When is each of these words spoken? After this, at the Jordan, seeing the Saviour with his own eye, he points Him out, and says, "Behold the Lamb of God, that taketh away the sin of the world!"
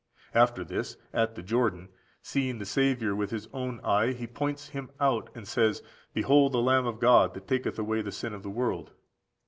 After 0.33 0.63
this, 0.63 0.97
at 1.13 1.35
the 1.35 1.43
Jordan, 1.43 1.89
seeing 2.23 2.57
the 2.57 2.65
Saviour 2.65 3.13
with 3.15 3.29
his 3.29 3.47
own 3.53 3.79
eye, 3.83 4.13
he 4.13 4.25
points 4.25 4.69
Him 4.69 4.89
out, 4.99 5.29
and 5.35 5.47
says, 5.47 5.83
"Behold 6.11 6.53
the 6.53 6.57
Lamb 6.63 6.87
of 6.87 6.99
God, 6.99 7.35
that 7.35 7.47
taketh 7.47 7.77
away 7.77 8.01
the 8.01 8.11
sin 8.11 8.33
of 8.33 8.41
the 8.41 8.49
world!" 8.49 8.93